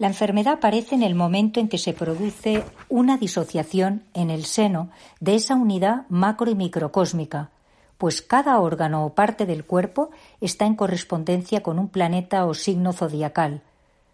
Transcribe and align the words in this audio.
La 0.03 0.09
enfermedad 0.09 0.55
aparece 0.55 0.95
en 0.95 1.01
el 1.01 1.15
momento 1.15 1.61
en 1.61 1.69
que 1.69 1.77
se 1.77 1.93
produce 1.93 2.61
una 2.89 3.15
disociación 3.15 4.03
en 4.13 4.31
el 4.31 4.43
seno 4.43 4.89
de 5.21 5.35
esa 5.35 5.55
unidad 5.55 6.05
macro 6.09 6.51
y 6.51 6.55
microcósmica, 6.55 7.51
pues 7.97 8.21
cada 8.21 8.59
órgano 8.59 9.05
o 9.05 9.15
parte 9.15 9.45
del 9.45 9.63
cuerpo 9.63 10.09
está 10.41 10.65
en 10.65 10.75
correspondencia 10.75 11.63
con 11.63 11.79
un 11.79 11.87
planeta 11.87 12.45
o 12.45 12.53
signo 12.53 12.91
zodiacal, 12.91 13.61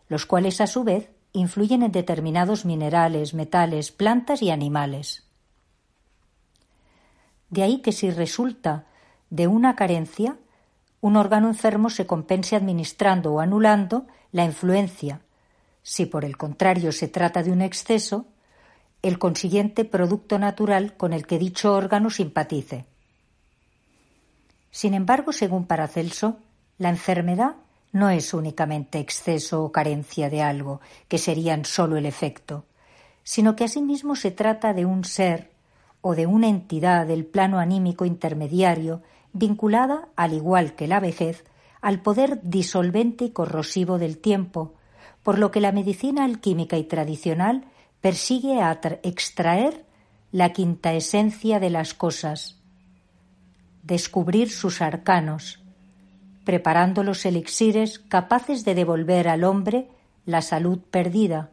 los 0.09 0.28
cuales 0.28 0.62
a 0.62 0.68
su 0.68 0.84
vez 0.84 1.09
influyen 1.34 1.81
en 1.81 1.91
determinados 1.91 2.66
minerales, 2.66 3.34
metales, 3.34 3.91
plantas 3.91 4.44
y 4.44 4.52
animales. 4.52 5.24
De 7.50 7.64
ahí 7.64 7.80
que 7.80 7.94
si 7.94 8.12
resulta 8.12 8.85
de 9.31 9.47
una 9.47 9.75
carencia, 9.75 10.38
un 11.02 11.16
órgano 11.16 11.47
enfermo 11.47 11.90
se 11.90 12.06
compense 12.06 12.56
administrando 12.56 13.34
o 13.34 13.40
anulando 13.40 14.06
la 14.31 14.46
influencia 14.46 15.22
si 15.84 16.06
por 16.06 16.25
el 16.25 16.38
contrario 16.38 16.91
se 16.91 17.07
trata 17.07 17.44
de 17.44 17.51
un 17.51 17.62
exceso, 17.62 18.25
el 19.01 19.17
consiguiente 19.17 19.85
producto 19.85 20.38
natural 20.40 20.95
con 20.97 21.13
el 21.13 21.25
que 21.25 21.40
dicho 21.40 21.73
órgano 21.73 22.09
simpatice. 22.09 22.85
Sin 24.72 24.94
embargo, 24.94 25.31
según 25.31 25.66
Paracelso, 25.66 26.38
la 26.78 26.90
enfermedad 26.90 27.56
no 27.91 28.09
es 28.09 28.34
únicamente 28.34 29.00
exceso 29.00 29.63
o 29.63 29.72
carencia 29.72 30.29
de 30.29 30.41
algo, 30.41 30.79
que 31.07 31.17
serían 31.17 31.66
sólo 31.66 31.97
el 31.97 32.06
efecto, 32.06 32.66
sino 33.23 33.56
que 33.56 33.63
asimismo 33.63 34.16
se 34.16 34.31
trata 34.31 34.73
de 34.73 34.85
un 34.85 35.06
ser 35.06 35.50
o 36.01 36.16
de 36.16 36.28
una 36.28 36.47
entidad 36.47 37.07
del 37.07 37.25
plano 37.25 37.59
anímico 37.59 38.06
intermediario 38.06 39.01
vinculada, 39.34 40.07
al 40.16 40.34
igual 40.34 40.75
que 40.75 40.88
la 40.88 41.00
vejez, 41.00 41.46
al 41.81 42.01
poder 42.01 42.41
disolvente 42.44 43.25
y 43.25 43.29
corrosivo 43.31 43.97
del 43.97 44.17
tiempo, 44.17 44.73
por 45.29 45.38
lo 45.38 45.51
que 45.51 45.62
la 45.62 45.72
medicina 45.72 46.23
alquímica 46.23 46.75
y 46.78 46.85
tradicional 46.85 47.66
persigue 48.01 48.62
extraer 49.03 49.85
la 50.31 50.53
quinta 50.53 50.94
esencia 50.94 51.59
de 51.59 51.69
las 51.69 51.94
cosas, 51.94 52.57
descubrir 53.84 54.50
sus 54.50 54.81
arcanos, 54.81 55.62
preparando 56.45 57.03
los 57.03 57.23
elixires 57.28 58.00
capaces 58.00 58.66
de 58.66 58.73
devolver 58.73 59.28
al 59.28 59.44
hombre 59.44 59.88
la 60.25 60.41
salud 60.41 60.79
perdida 60.90 61.51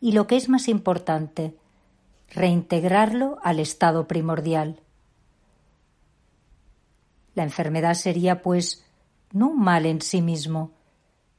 y, 0.00 0.10
lo 0.10 0.26
que 0.26 0.34
es 0.34 0.48
más 0.48 0.66
importante, 0.66 1.56
reintegrarlo 2.30 3.38
al 3.44 3.60
estado 3.60 4.08
primordial. 4.08 4.80
La 7.36 7.44
enfermedad 7.44 7.94
sería, 7.94 8.42
pues, 8.42 8.84
no 9.30 9.50
un 9.50 9.60
mal 9.60 9.86
en 9.86 10.00
sí 10.00 10.20
mismo, 10.20 10.72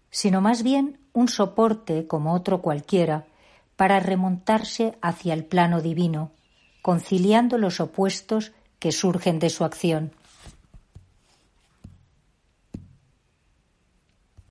sino 0.09 0.39
más 0.39 0.63
bien 0.63 1.02
un 1.13 1.27
soporte 1.27 2.07
como 2.07 2.33
otro 2.33 2.61
cualquiera 2.61 3.25
para 3.75 3.99
remontarse 3.99 4.97
hacia 5.01 5.33
el 5.33 5.45
plano 5.45 5.81
divino, 5.81 6.31
conciliando 6.81 7.57
los 7.57 7.79
opuestos 7.79 8.51
que 8.79 8.91
surgen 8.91 9.39
de 9.39 9.49
su 9.49 9.63
acción. 9.63 10.11